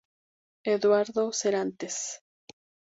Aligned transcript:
Eduardo 0.73 1.27
Serantes. 1.41 1.95